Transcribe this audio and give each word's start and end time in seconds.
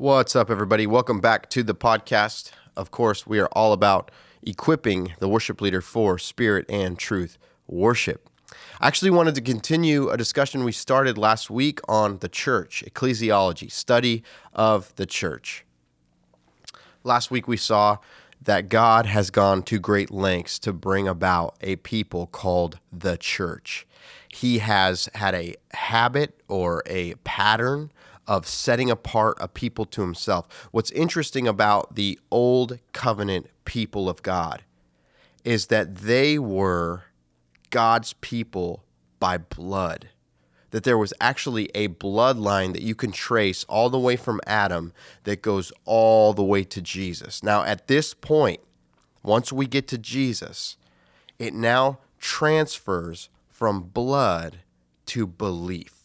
What's 0.00 0.34
up, 0.34 0.50
everybody? 0.50 0.86
Welcome 0.86 1.20
back 1.20 1.50
to 1.50 1.62
the 1.62 1.74
podcast. 1.74 2.52
Of 2.74 2.90
course, 2.90 3.26
we 3.26 3.38
are 3.38 3.50
all 3.52 3.74
about 3.74 4.10
equipping 4.42 5.12
the 5.18 5.28
worship 5.28 5.60
leader 5.60 5.82
for 5.82 6.18
spirit 6.18 6.64
and 6.70 6.98
truth 6.98 7.36
worship. 7.66 8.26
I 8.80 8.86
actually 8.86 9.10
wanted 9.10 9.34
to 9.34 9.42
continue 9.42 10.08
a 10.08 10.16
discussion 10.16 10.64
we 10.64 10.72
started 10.72 11.18
last 11.18 11.50
week 11.50 11.80
on 11.86 12.20
the 12.20 12.30
church, 12.30 12.82
ecclesiology, 12.86 13.70
study 13.70 14.22
of 14.54 14.96
the 14.96 15.04
church. 15.04 15.66
Last 17.04 17.30
week 17.30 17.46
we 17.46 17.58
saw 17.58 17.98
that 18.40 18.70
God 18.70 19.04
has 19.04 19.30
gone 19.30 19.62
to 19.64 19.78
great 19.78 20.10
lengths 20.10 20.58
to 20.60 20.72
bring 20.72 21.08
about 21.08 21.58
a 21.60 21.76
people 21.76 22.26
called 22.26 22.78
the 22.90 23.18
church. 23.18 23.86
He 24.30 24.60
has 24.60 25.10
had 25.14 25.34
a 25.34 25.56
habit 25.74 26.40
or 26.48 26.82
a 26.86 27.16
pattern 27.16 27.92
of 28.26 28.46
setting 28.46 28.90
apart 28.90 29.36
a 29.40 29.48
people 29.48 29.84
to 29.86 30.02
himself. 30.02 30.68
What's 30.70 30.90
interesting 30.92 31.48
about 31.48 31.96
the 31.96 32.18
old 32.30 32.78
covenant 32.92 33.48
people 33.64 34.08
of 34.08 34.22
God 34.22 34.62
is 35.44 35.66
that 35.66 35.96
they 35.96 36.38
were 36.38 37.04
God's 37.70 38.12
people 38.14 38.84
by 39.18 39.38
blood. 39.38 40.08
That 40.70 40.84
there 40.84 40.98
was 40.98 41.12
actually 41.20 41.68
a 41.74 41.88
bloodline 41.88 42.72
that 42.74 42.82
you 42.82 42.94
can 42.94 43.10
trace 43.10 43.64
all 43.64 43.90
the 43.90 43.98
way 43.98 44.16
from 44.16 44.40
Adam 44.46 44.92
that 45.24 45.42
goes 45.42 45.72
all 45.84 46.32
the 46.32 46.44
way 46.44 46.62
to 46.64 46.80
Jesus. 46.80 47.42
Now, 47.42 47.64
at 47.64 47.88
this 47.88 48.14
point, 48.14 48.60
once 49.22 49.52
we 49.52 49.66
get 49.66 49.88
to 49.88 49.98
Jesus, 49.98 50.76
it 51.38 51.54
now 51.54 51.98
transfers 52.20 53.28
from 53.48 53.82
blood 53.82 54.58
to 55.06 55.26
belief. 55.26 55.99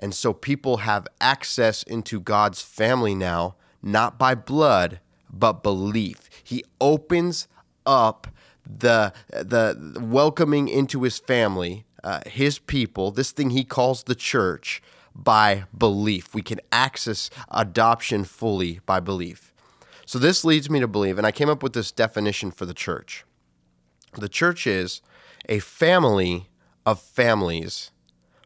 And 0.00 0.14
so 0.14 0.32
people 0.32 0.78
have 0.78 1.06
access 1.20 1.82
into 1.82 2.20
God's 2.20 2.62
family 2.62 3.14
now, 3.14 3.54
not 3.82 4.18
by 4.18 4.34
blood, 4.34 4.98
but 5.30 5.62
belief. 5.62 6.28
He 6.42 6.64
opens 6.80 7.46
up 7.86 8.26
the 8.66 9.12
the 9.28 9.98
welcoming 10.00 10.68
into 10.68 11.02
his 11.02 11.18
family, 11.18 11.84
uh, 12.02 12.20
his 12.26 12.58
people, 12.58 13.10
this 13.10 13.30
thing 13.30 13.50
he 13.50 13.62
calls 13.62 14.04
the 14.04 14.14
church 14.14 14.82
by 15.14 15.64
belief. 15.76 16.34
We 16.34 16.42
can 16.42 16.60
access 16.72 17.30
adoption 17.50 18.24
fully 18.24 18.80
by 18.86 19.00
belief. 19.00 19.52
So 20.06 20.18
this 20.18 20.44
leads 20.44 20.70
me 20.70 20.80
to 20.80 20.88
believe, 20.88 21.18
and 21.18 21.26
I 21.26 21.32
came 21.32 21.50
up 21.50 21.62
with 21.62 21.72
this 21.72 21.92
definition 21.92 22.50
for 22.50 22.64
the 22.64 22.74
church. 22.74 23.24
The 24.16 24.28
church 24.28 24.66
is 24.66 25.02
a 25.48 25.58
family 25.58 26.48
of 26.86 27.00
families 27.00 27.90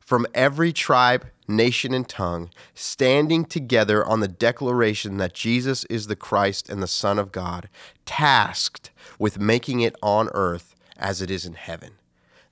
from 0.05 0.27
every 0.35 0.71
tribe, 0.71 1.27
nation, 1.49 1.95
and 1.95 2.07
tongue, 2.07 2.51
standing 2.75 3.45
together 3.45 4.05
on 4.05 4.21
the 4.21 4.29
declaration 4.29 5.17
that 5.17 5.33
Jesus 5.33 5.85
is 5.85 6.07
the 6.07 6.15
Christ 6.15 6.69
and 6.69 6.83
the 6.83 6.87
Son 6.87 7.19
of 7.19 7.33
God, 7.33 7.71
tasked 8.05 8.91
with 9.19 9.41
making 9.41 9.81
it 9.81 9.97
on 10.03 10.29
earth 10.35 10.75
as 10.99 11.23
it 11.23 11.31
is 11.31 11.47
in 11.47 11.55
heaven. 11.55 11.93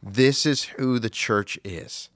This 0.02 0.46
is 0.46 0.64
who 0.64 0.98
the 0.98 1.10
church 1.10 1.58
is. 1.62 2.08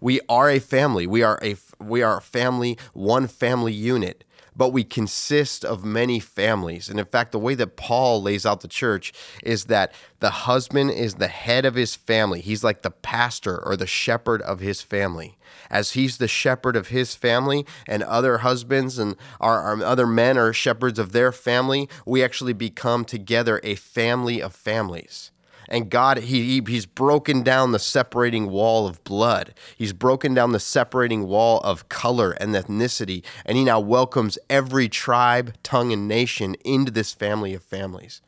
We 0.00 0.18
are 0.30 0.48
a 0.48 0.58
family. 0.58 1.06
We 1.06 1.22
are 1.22 1.38
a 1.42 1.56
we 1.78 2.02
are 2.02 2.16
a 2.16 2.22
family, 2.22 2.78
one 2.94 3.28
family 3.28 3.74
unit 3.74 4.24
but 4.56 4.70
we 4.70 4.84
consist 4.84 5.64
of 5.64 5.84
many 5.84 6.20
families. 6.20 6.88
And 6.88 6.98
in 6.98 7.06
fact, 7.06 7.32
the 7.32 7.38
way 7.38 7.54
that 7.54 7.76
Paul 7.76 8.22
lays 8.22 8.44
out 8.44 8.60
the 8.60 8.68
church 8.68 9.12
is 9.42 9.66
that 9.66 9.92
the 10.20 10.30
husband 10.30 10.90
is 10.90 11.14
the 11.14 11.28
head 11.28 11.64
of 11.64 11.74
his 11.74 11.94
family. 11.94 12.40
He's 12.40 12.64
like 12.64 12.82
the 12.82 12.90
pastor 12.90 13.58
or 13.64 13.76
the 13.76 13.86
shepherd 13.86 14.42
of 14.42 14.60
his 14.60 14.82
family. 14.82 15.38
As 15.70 15.92
he's 15.92 16.18
the 16.18 16.28
shepherd 16.28 16.76
of 16.76 16.88
his 16.88 17.14
family, 17.14 17.66
and 17.86 18.02
other 18.02 18.38
husbands 18.38 18.98
and 18.98 19.16
our, 19.40 19.60
our 19.60 19.82
other 19.82 20.06
men 20.06 20.36
are 20.38 20.52
shepherds 20.52 20.98
of 20.98 21.12
their 21.12 21.32
family, 21.32 21.88
we 22.04 22.22
actually 22.22 22.52
become 22.52 23.04
together 23.04 23.60
a 23.62 23.74
family 23.74 24.42
of 24.42 24.54
families. 24.54 25.30
And 25.70 25.88
God, 25.88 26.18
he, 26.18 26.60
he 26.60 26.62
He's 26.66 26.86
broken 26.86 27.42
down 27.42 27.72
the 27.72 27.78
separating 27.78 28.50
wall 28.50 28.86
of 28.86 29.02
blood. 29.04 29.54
He's 29.76 29.92
broken 29.92 30.34
down 30.34 30.52
the 30.52 30.60
separating 30.60 31.26
wall 31.26 31.60
of 31.60 31.88
color 31.88 32.32
and 32.32 32.54
ethnicity. 32.54 33.24
And 33.46 33.56
He 33.56 33.64
now 33.64 33.80
welcomes 33.80 34.38
every 34.48 34.88
tribe, 34.88 35.54
tongue, 35.62 35.92
and 35.92 36.08
nation 36.08 36.56
into 36.64 36.90
this 36.90 37.12
family 37.12 37.54
of 37.54 37.62
families. 37.62 38.20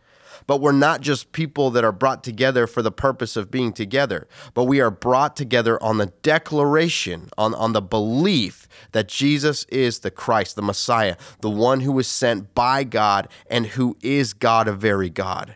But 0.46 0.60
we're 0.60 0.72
not 0.72 1.00
just 1.00 1.32
people 1.32 1.70
that 1.70 1.84
are 1.84 1.92
brought 1.92 2.24
together 2.24 2.66
for 2.66 2.82
the 2.82 2.90
purpose 2.92 3.36
of 3.36 3.50
being 3.50 3.72
together, 3.72 4.26
but 4.54 4.64
we 4.64 4.80
are 4.80 4.90
brought 4.90 5.36
together 5.36 5.82
on 5.82 5.98
the 5.98 6.06
declaration, 6.22 7.28
on, 7.38 7.54
on 7.54 7.72
the 7.72 7.82
belief 7.82 8.68
that 8.92 9.08
Jesus 9.08 9.64
is 9.64 10.00
the 10.00 10.10
Christ, 10.10 10.56
the 10.56 10.62
Messiah, 10.62 11.16
the 11.40 11.50
one 11.50 11.80
who 11.80 11.92
was 11.92 12.08
sent 12.08 12.54
by 12.54 12.84
God 12.84 13.28
and 13.48 13.66
who 13.66 13.96
is 14.02 14.32
God, 14.32 14.68
a 14.68 14.72
very 14.72 15.10
God. 15.10 15.54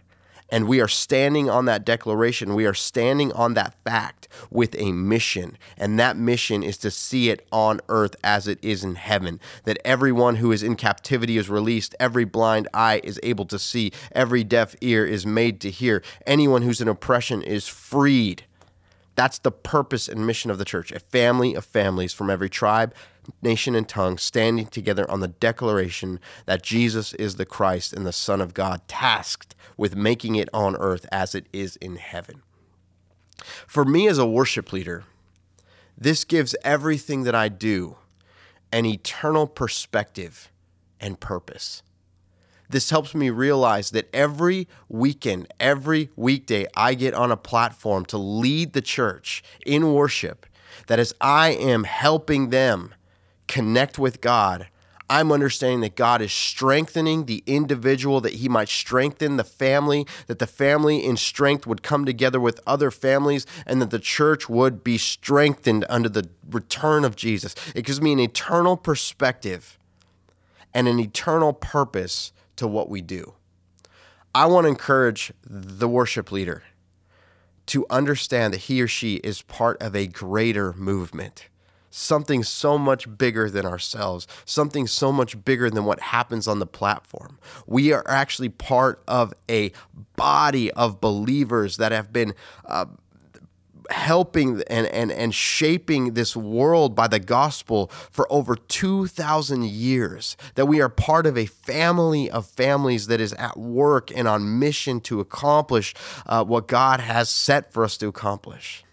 And 0.49 0.69
we 0.69 0.81
are 0.81 0.89
standing 0.89 1.51
on 1.51 1.65
that 1.65 1.85
declaration. 1.85 2.55
We 2.55 2.67
are 2.67 2.75
standing 2.75 3.33
on 3.33 3.55
that 3.55 3.75
fact 3.85 4.29
with 4.51 4.77
a 4.79 4.93
mission. 4.93 5.59
And 5.77 5.99
that 5.99 6.17
mission 6.17 6.63
is 6.63 6.77
to 6.79 6.91
see 6.91 7.31
it 7.31 7.47
on 7.51 7.81
earth 7.89 8.15
as 8.23 8.47
it 8.47 8.59
is 8.63 8.85
in 8.85 8.95
heaven. 8.95 9.41
That 9.65 9.79
everyone 9.85 10.37
who 10.37 10.53
is 10.53 10.63
in 10.63 10.77
captivity 10.77 11.37
is 11.37 11.51
released, 11.51 11.95
every 11.99 12.25
blind 12.25 12.69
eye 12.73 13.01
is 13.03 13.19
able 13.23 13.47
to 13.47 13.59
see, 13.59 13.93
every 14.13 14.45
deaf 14.45 14.77
ear 14.81 15.05
is 15.05 15.27
made 15.27 15.61
to 15.63 15.71
hear, 15.71 16.03
anyone 16.27 16.63
who's 16.63 16.81
in 16.81 16.89
oppression 16.89 17.43
is 17.43 17.67
freed. 17.67 18.45
That's 19.17 19.39
the 19.39 19.51
purpose 19.51 20.09
and 20.09 20.27
mission 20.27 20.51
of 20.51 20.59
the 20.59 20.65
church 20.65 20.93
a 20.93 21.01
family 21.01 21.55
of 21.55 21.65
families 21.65 22.13
from 22.13 22.31
every 22.31 22.51
tribe, 22.51 22.95
nation, 23.43 23.75
and 23.75 23.89
tongue 23.89 24.19
standing 24.19 24.67
together 24.67 25.11
on 25.11 25.21
the 25.21 25.29
declaration 25.29 26.21
that 26.47 26.63
Jesus 26.63 27.13
is 27.15 27.37
the 27.37 27.47
Christ 27.47 27.93
and 27.93 28.07
the 28.07 28.13
Son 28.13 28.41
of 28.41 28.55
God, 28.55 28.87
tasked 28.89 29.55
with 29.77 29.97
making 29.97 30.37
it 30.37 30.49
on 30.53 30.77
earth 30.77 31.07
as 31.11 31.35
it 31.35 31.47
is 31.53 31.77
in 31.77 31.97
heaven. 31.97 32.43
For 33.67 33.85
me 33.85 34.09
as 34.09 34.19
a 34.19 34.27
worship 34.27 34.73
leader, 34.73 35.05
this 35.97 36.25
gives 36.25 36.55
everything 36.65 37.23
that 37.25 37.35
I 37.35 37.49
do 37.49 37.97
an 38.73 38.85
eternal 38.85 39.47
perspective 39.47 40.51
and 41.01 41.21
purpose. 41.21 41.83
This 42.69 42.91
helps 42.91 43.15
me 43.15 43.31
realize 43.31 43.91
that 43.93 44.13
every 44.13 44.69
weekend, 44.89 45.47
every 45.61 46.11
weekday, 46.17 46.67
I 46.75 46.95
get 46.95 47.15
on 47.15 47.31
a 47.31 47.37
platform 47.37 48.05
to 48.07 48.19
lead 48.19 48.73
the 48.73 48.81
church 48.81 49.45
in 49.65 49.93
worship. 49.93 50.47
That 50.89 50.99
as 50.99 51.15
I 51.21 51.51
am 51.51 51.85
helping 51.85 52.51
them 52.51 52.95
connect 53.47 53.99
with 53.99 54.21
God, 54.21 54.69
I'm 55.09 55.31
understanding 55.31 55.83
that 55.83 55.95
God 55.95 56.21
is 56.21 56.33
strengthening 56.33 57.27
the 57.27 57.45
individual, 57.47 58.21
that 58.23 58.35
He 58.35 58.49
might 58.49 58.69
strengthen 58.69 59.37
the 59.37 59.45
family, 59.45 60.07
that 60.27 60.41
the 60.41 60.49
family 60.49 61.05
in 61.05 61.17
strength 61.17 61.67
would 61.67 61.83
come 61.83 62.05
together 62.05 62.41
with 62.41 62.61
other 62.67 62.91
families, 62.91 63.47
and 63.67 63.81
that 63.81 63.91
the 63.91 64.01
church 64.01 64.49
would 64.49 64.83
be 64.83 64.99
strengthened 64.99 65.85
under 65.89 66.09
the 66.09 66.29
return 66.51 67.05
of 67.05 67.15
Jesus. 67.15 67.55
It 67.75 67.85
gives 67.85 68.01
me 68.01 68.13
an 68.13 68.19
eternal 68.19 68.77
perspective 68.77 69.79
and 70.75 70.89
an 70.89 70.99
eternal 70.99 71.53
purpose 71.53 72.33
to 72.57 72.67
what 72.67 72.89
we 72.89 73.01
do. 73.01 73.35
I 74.35 74.47
want 74.47 74.65
to 74.65 74.69
encourage 74.69 75.33
the 75.45 75.89
worship 75.89 76.33
leader 76.33 76.65
to 77.67 77.87
understand 77.91 78.53
that 78.53 78.63
he 78.63 78.83
or 78.83 78.89
she 78.89 79.17
is 79.17 79.43
part 79.43 79.81
of 79.81 79.97
a 79.97 80.07
greater 80.07 80.73
movement. 80.73 81.49
Something 81.91 82.43
so 82.43 82.77
much 82.79 83.17
bigger 83.17 83.49
than 83.49 83.65
ourselves, 83.65 84.27
something 84.45 84.87
so 84.87 85.13
much 85.13 85.45
bigger 85.45 85.71
than 85.71 85.85
what 85.85 86.01
happens 86.01 86.47
on 86.47 86.59
the 86.59 86.67
platform. 86.67 87.39
We 87.67 87.93
are 87.93 88.05
actually 88.07 88.51
part 88.51 89.03
of 89.09 89.33
a 89.51 89.73
body 90.17 90.71
of 90.73 91.01
believers 91.01 91.77
that 91.79 91.93
have 91.93 92.13
been 92.13 92.35
uh, 92.65 92.87
helping 93.91 94.63
and, 94.69 94.87
and, 94.87 95.11
and 95.13 95.35
shaping 95.35 96.15
this 96.15 96.37
world 96.37 96.95
by 96.95 97.09
the 97.09 97.19
gospel 97.19 97.89
for 98.11 98.31
over 98.33 98.57
2,000 98.57 99.65
years. 99.65 100.37
That 100.55 100.67
we 100.67 100.81
are 100.81 100.89
part 100.89 101.27
of 101.27 101.37
a 101.37 101.47
family 101.47 102.31
of 102.31 102.47
families 102.47 103.07
that 103.09 103.21
is 103.21 103.33
at 103.35 103.57
work 103.57 104.11
and 104.15 104.27
on 104.27 104.59
mission 104.59 105.01
to 105.03 105.21
accomplish 105.21 105.95
uh, 106.27 106.45
what 106.45 106.69
God 106.69 107.01
has 107.01 107.31
set 107.31 107.73
for 107.73 107.85
us 107.85 107.97
to 107.99 108.09
accomplish. 108.09 108.86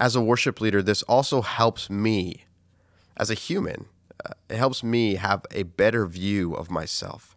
As 0.00 0.16
a 0.16 0.22
worship 0.22 0.62
leader, 0.62 0.82
this 0.82 1.02
also 1.02 1.42
helps 1.42 1.90
me 1.90 2.46
as 3.18 3.28
a 3.28 3.34
human. 3.34 3.84
Uh, 4.24 4.32
it 4.48 4.56
helps 4.56 4.82
me 4.82 5.16
have 5.16 5.44
a 5.50 5.64
better 5.64 6.06
view 6.06 6.54
of 6.54 6.70
myself. 6.70 7.36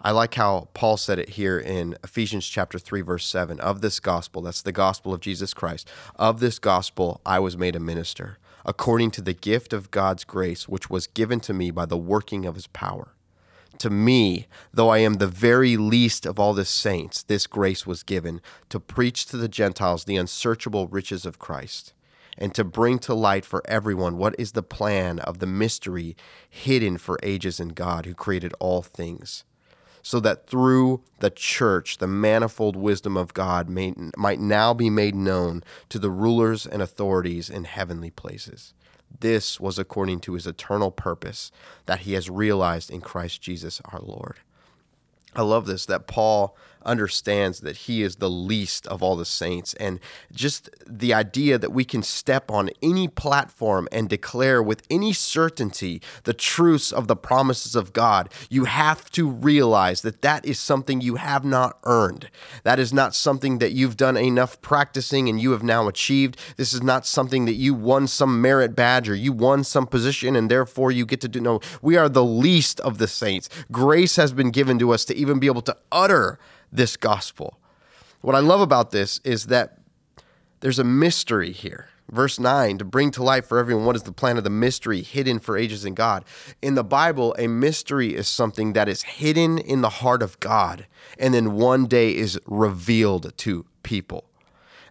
I 0.00 0.12
like 0.12 0.34
how 0.34 0.68
Paul 0.74 0.96
said 0.96 1.18
it 1.18 1.30
here 1.30 1.58
in 1.58 1.96
Ephesians 2.04 2.46
chapter 2.46 2.78
3 2.78 3.00
verse 3.00 3.26
7 3.26 3.58
of 3.58 3.80
this 3.80 3.98
gospel 3.98 4.42
that's 4.42 4.62
the 4.62 4.72
gospel 4.72 5.14
of 5.14 5.20
Jesus 5.20 5.54
Christ 5.54 5.88
of 6.16 6.40
this 6.40 6.58
gospel 6.58 7.20
I 7.24 7.38
was 7.38 7.56
made 7.56 7.76
a 7.76 7.80
minister 7.80 8.38
according 8.66 9.12
to 9.12 9.22
the 9.22 9.32
gift 9.32 9.72
of 9.72 9.92
God's 9.92 10.24
grace 10.24 10.68
which 10.68 10.90
was 10.90 11.06
given 11.06 11.38
to 11.40 11.52
me 11.52 11.70
by 11.70 11.86
the 11.86 11.96
working 11.96 12.46
of 12.46 12.56
his 12.56 12.66
power 12.66 13.14
to 13.78 13.90
me 13.90 14.46
though 14.72 14.88
I 14.88 14.98
am 14.98 15.14
the 15.14 15.26
very 15.26 15.76
least 15.76 16.26
of 16.26 16.38
all 16.38 16.54
the 16.54 16.64
saints 16.64 17.22
this 17.22 17.46
grace 17.46 17.86
was 17.86 18.02
given 18.02 18.40
to 18.68 18.80
preach 18.80 19.26
to 19.26 19.36
the 19.36 19.48
Gentiles 19.48 20.04
the 20.04 20.16
unsearchable 20.16 20.88
riches 20.88 21.26
of 21.26 21.38
Christ 21.38 21.92
and 22.38 22.54
to 22.54 22.64
bring 22.64 22.98
to 23.00 23.14
light 23.14 23.44
for 23.44 23.62
everyone 23.66 24.16
what 24.16 24.34
is 24.38 24.52
the 24.52 24.62
plan 24.62 25.18
of 25.20 25.38
the 25.38 25.46
mystery 25.46 26.16
hidden 26.48 26.98
for 26.98 27.18
ages 27.22 27.60
in 27.60 27.68
God 27.68 28.06
who 28.06 28.14
created 28.14 28.54
all 28.58 28.82
things, 28.82 29.44
so 30.02 30.18
that 30.20 30.46
through 30.46 31.02
the 31.20 31.30
church 31.30 31.98
the 31.98 32.06
manifold 32.06 32.76
wisdom 32.76 33.16
of 33.16 33.34
God 33.34 33.68
may, 33.68 33.94
might 34.16 34.40
now 34.40 34.74
be 34.74 34.90
made 34.90 35.14
known 35.14 35.62
to 35.88 35.98
the 35.98 36.10
rulers 36.10 36.66
and 36.66 36.82
authorities 36.82 37.50
in 37.50 37.64
heavenly 37.64 38.10
places. 38.10 38.74
This 39.20 39.60
was 39.60 39.78
according 39.78 40.20
to 40.20 40.34
his 40.34 40.46
eternal 40.46 40.90
purpose 40.90 41.52
that 41.86 42.00
he 42.00 42.14
has 42.14 42.30
realized 42.30 42.90
in 42.90 43.00
Christ 43.00 43.40
Jesus 43.40 43.80
our 43.86 44.00
Lord. 44.00 44.40
I 45.34 45.42
love 45.42 45.66
this 45.66 45.86
that 45.86 46.06
Paul 46.06 46.56
understands 46.84 47.60
that 47.60 47.76
he 47.76 48.02
is 48.02 48.16
the 48.16 48.30
least 48.30 48.86
of 48.86 49.02
all 49.02 49.16
the 49.16 49.24
saints. 49.24 49.74
And 49.74 50.00
just 50.32 50.70
the 50.86 51.14
idea 51.14 51.58
that 51.58 51.72
we 51.72 51.84
can 51.84 52.02
step 52.02 52.50
on 52.50 52.70
any 52.82 53.08
platform 53.08 53.88
and 53.92 54.08
declare 54.08 54.62
with 54.62 54.82
any 54.90 55.12
certainty 55.12 56.00
the 56.24 56.34
truths 56.34 56.92
of 56.92 57.08
the 57.08 57.16
promises 57.16 57.74
of 57.74 57.92
God, 57.92 58.28
you 58.50 58.64
have 58.64 59.10
to 59.12 59.28
realize 59.28 60.02
that 60.02 60.22
that 60.22 60.44
is 60.44 60.58
something 60.58 61.00
you 61.00 61.16
have 61.16 61.44
not 61.44 61.78
earned. 61.84 62.28
That 62.64 62.78
is 62.78 62.92
not 62.92 63.14
something 63.14 63.58
that 63.58 63.72
you've 63.72 63.96
done 63.96 64.16
enough 64.16 64.60
practicing 64.62 65.28
and 65.28 65.40
you 65.40 65.52
have 65.52 65.62
now 65.62 65.88
achieved. 65.88 66.38
This 66.56 66.72
is 66.72 66.82
not 66.82 67.06
something 67.06 67.44
that 67.46 67.54
you 67.54 67.74
won 67.74 68.06
some 68.06 68.40
merit 68.40 68.74
badge 68.74 69.08
or 69.08 69.14
you 69.14 69.32
won 69.32 69.64
some 69.64 69.86
position 69.86 70.36
and 70.36 70.50
therefore 70.50 70.90
you 70.90 71.06
get 71.06 71.20
to 71.20 71.28
do. 71.28 71.40
No, 71.40 71.60
we 71.80 71.96
are 71.96 72.08
the 72.08 72.24
least 72.24 72.80
of 72.80 72.98
the 72.98 73.08
saints. 73.08 73.48
Grace 73.70 74.16
has 74.16 74.32
been 74.32 74.50
given 74.50 74.78
to 74.78 74.92
us 74.92 75.04
to 75.06 75.16
even 75.22 75.38
be 75.38 75.46
able 75.46 75.62
to 75.62 75.76
utter 75.90 76.38
this 76.70 76.96
gospel. 76.96 77.58
What 78.20 78.36
I 78.36 78.40
love 78.40 78.60
about 78.60 78.90
this 78.90 79.20
is 79.24 79.46
that 79.46 79.78
there's 80.60 80.78
a 80.78 80.84
mystery 80.84 81.52
here. 81.52 81.88
Verse 82.10 82.38
9, 82.38 82.78
to 82.78 82.84
bring 82.84 83.10
to 83.12 83.22
light 83.22 83.46
for 83.46 83.58
everyone 83.58 83.86
what 83.86 83.96
is 83.96 84.02
the 84.02 84.12
plan 84.12 84.36
of 84.36 84.44
the 84.44 84.50
mystery 84.50 85.00
hidden 85.00 85.38
for 85.38 85.56
ages 85.56 85.84
in 85.84 85.94
God. 85.94 86.24
In 86.60 86.74
the 86.74 86.84
Bible, 86.84 87.34
a 87.38 87.46
mystery 87.46 88.14
is 88.14 88.28
something 88.28 88.74
that 88.74 88.88
is 88.88 89.02
hidden 89.02 89.56
in 89.56 89.80
the 89.80 89.88
heart 89.88 90.22
of 90.22 90.38
God 90.38 90.86
and 91.18 91.32
then 91.32 91.54
one 91.54 91.86
day 91.86 92.14
is 92.14 92.38
revealed 92.46 93.32
to 93.38 93.64
people. 93.82 94.28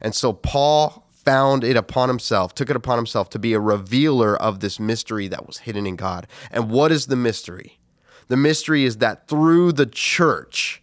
And 0.01 0.15
so 0.15 0.33
Paul 0.33 1.07
found 1.11 1.63
it 1.63 1.77
upon 1.77 2.09
himself, 2.09 2.55
took 2.55 2.69
it 2.69 2.75
upon 2.75 2.97
himself 2.97 3.29
to 3.29 3.39
be 3.39 3.53
a 3.53 3.59
revealer 3.59 4.35
of 4.35 4.59
this 4.59 4.79
mystery 4.79 5.27
that 5.27 5.45
was 5.45 5.59
hidden 5.59 5.85
in 5.85 5.95
God. 5.95 6.25
And 6.49 6.71
what 6.71 6.91
is 6.91 7.05
the 7.05 7.15
mystery? 7.15 7.77
The 8.31 8.37
mystery 8.37 8.85
is 8.85 8.99
that 8.99 9.27
through 9.27 9.73
the 9.73 9.85
church, 9.85 10.81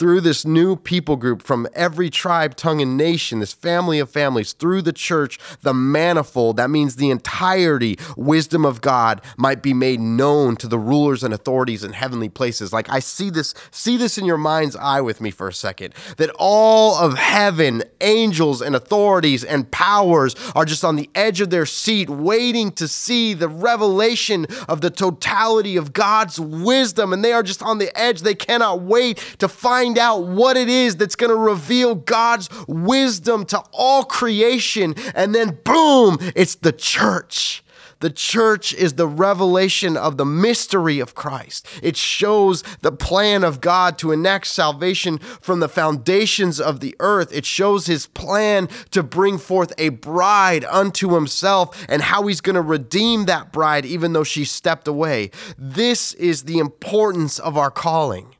through 0.00 0.22
this 0.22 0.46
new 0.46 0.76
people 0.76 1.14
group 1.14 1.42
from 1.42 1.68
every 1.74 2.08
tribe, 2.08 2.56
tongue, 2.56 2.80
and 2.80 2.96
nation, 2.96 3.38
this 3.38 3.52
family 3.52 3.98
of 3.98 4.08
families, 4.08 4.54
through 4.54 4.80
the 4.80 4.94
church, 4.94 5.38
the 5.60 5.74
manifold, 5.74 6.56
that 6.56 6.70
means 6.70 6.96
the 6.96 7.10
entirety, 7.10 7.98
wisdom 8.16 8.64
of 8.64 8.80
God 8.80 9.20
might 9.36 9.62
be 9.62 9.74
made 9.74 10.00
known 10.00 10.56
to 10.56 10.66
the 10.66 10.78
rulers 10.78 11.22
and 11.22 11.34
authorities 11.34 11.84
in 11.84 11.92
heavenly 11.92 12.30
places. 12.30 12.72
Like 12.72 12.88
I 12.88 13.00
see 13.00 13.28
this, 13.28 13.52
see 13.70 13.98
this 13.98 14.16
in 14.16 14.24
your 14.24 14.38
mind's 14.38 14.74
eye 14.74 15.02
with 15.02 15.20
me 15.20 15.30
for 15.30 15.48
a 15.48 15.52
second, 15.52 15.92
that 16.16 16.30
all 16.38 16.96
of 16.96 17.18
heaven, 17.18 17.82
angels 18.00 18.62
and 18.62 18.74
authorities 18.74 19.44
and 19.44 19.70
powers 19.70 20.34
are 20.54 20.64
just 20.64 20.82
on 20.82 20.96
the 20.96 21.10
edge 21.14 21.42
of 21.42 21.50
their 21.50 21.66
seat, 21.66 22.08
waiting 22.08 22.72
to 22.72 22.88
see 22.88 23.34
the 23.34 23.48
revelation 23.48 24.46
of 24.66 24.80
the 24.80 24.88
totality 24.88 25.76
of 25.76 25.92
God's 25.92 26.40
wisdom. 26.40 27.12
And 27.12 27.22
they 27.22 27.34
are 27.34 27.42
just 27.42 27.62
on 27.62 27.76
the 27.76 27.94
edge. 27.94 28.22
They 28.22 28.34
cannot 28.34 28.80
wait 28.80 29.18
to 29.40 29.46
find 29.46 29.89
find 29.90 29.98
out 29.98 30.24
what 30.24 30.56
it 30.56 30.68
is 30.68 30.96
that's 30.96 31.16
going 31.16 31.30
to 31.30 31.36
reveal 31.36 31.96
God's 31.96 32.48
wisdom 32.68 33.44
to 33.46 33.60
all 33.72 34.04
creation. 34.04 34.94
And 35.16 35.34
then, 35.34 35.58
boom, 35.64 36.18
it's 36.36 36.54
the 36.54 36.72
church. 36.72 37.64
The 37.98 38.10
church 38.10 38.72
is 38.72 38.94
the 38.94 39.08
revelation 39.08 39.96
of 39.96 40.16
the 40.16 40.24
mystery 40.24 41.00
of 41.00 41.14
Christ. 41.14 41.66
It 41.82 41.96
shows 41.96 42.62
the 42.80 42.92
plan 42.92 43.44
of 43.44 43.60
God 43.60 43.98
to 43.98 44.12
enact 44.12 44.46
salvation 44.46 45.18
from 45.18 45.60
the 45.60 45.68
foundations 45.68 46.60
of 46.60 46.80
the 46.80 46.94
earth. 47.00 47.34
It 47.34 47.44
shows 47.44 47.86
his 47.86 48.06
plan 48.06 48.68
to 48.92 49.02
bring 49.02 49.36
forth 49.38 49.72
a 49.76 49.90
bride 49.90 50.64
unto 50.66 51.14
himself 51.14 51.84
and 51.90 52.00
how 52.00 52.26
he's 52.28 52.40
going 52.40 52.54
to 52.54 52.62
redeem 52.62 53.26
that 53.26 53.52
bride 53.52 53.84
even 53.84 54.14
though 54.14 54.24
she 54.24 54.44
stepped 54.44 54.88
away. 54.88 55.30
This 55.58 56.14
is 56.14 56.44
the 56.44 56.58
importance 56.58 57.38
of 57.38 57.58
our 57.58 57.70
calling. 57.70 58.34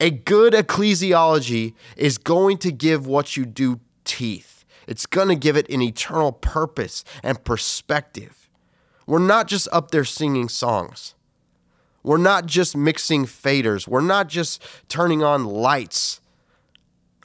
A 0.00 0.10
good 0.10 0.52
ecclesiology 0.52 1.74
is 1.96 2.18
going 2.18 2.58
to 2.58 2.72
give 2.72 3.06
what 3.06 3.36
you 3.36 3.44
do 3.44 3.80
teeth. 4.04 4.64
It's 4.86 5.06
going 5.06 5.28
to 5.28 5.36
give 5.36 5.56
it 5.56 5.68
an 5.68 5.82
eternal 5.82 6.32
purpose 6.32 7.04
and 7.22 7.42
perspective. 7.44 8.48
We're 9.06 9.18
not 9.18 9.48
just 9.48 9.68
up 9.72 9.90
there 9.90 10.04
singing 10.04 10.48
songs. 10.48 11.14
We're 12.02 12.16
not 12.16 12.46
just 12.46 12.76
mixing 12.76 13.26
faders. 13.26 13.86
We're 13.86 14.00
not 14.00 14.28
just 14.28 14.62
turning 14.88 15.22
on 15.22 15.44
lights. 15.44 16.20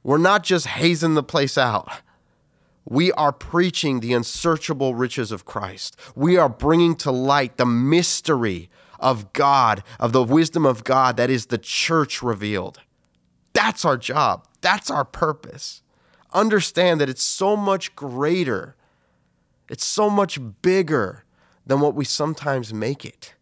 We're 0.03 0.17
not 0.17 0.43
just 0.43 0.67
hazing 0.67 1.15
the 1.15 1.23
place 1.23 1.57
out. 1.57 1.89
We 2.85 3.11
are 3.13 3.33
preaching 3.33 3.99
the 3.99 4.13
unsearchable 4.13 4.95
riches 4.95 5.31
of 5.31 5.45
Christ. 5.45 5.97
We 6.15 6.37
are 6.37 6.47
bringing 6.47 6.95
to 6.97 7.11
light 7.11 7.57
the 7.57 7.65
mystery 7.65 8.69
of 8.99 9.33
God, 9.33 9.83
of 9.99 10.11
the 10.11 10.23
wisdom 10.23 10.65
of 10.65 10.83
God 10.83 11.17
that 11.17 11.29
is 11.29 11.47
the 11.47 11.57
church 11.57 12.21
revealed. 12.21 12.81
That's 13.53 13.85
our 13.85 13.97
job. 13.97 14.47
That's 14.61 14.91
our 14.91 15.05
purpose. 15.05 15.81
Understand 16.33 17.01
that 17.01 17.09
it's 17.09 17.23
so 17.23 17.55
much 17.55 17.95
greater, 17.95 18.75
it's 19.69 19.85
so 19.85 20.09
much 20.09 20.39
bigger 20.61 21.23
than 21.65 21.79
what 21.79 21.95
we 21.95 22.05
sometimes 22.05 22.73
make 22.73 23.05
it. 23.05 23.33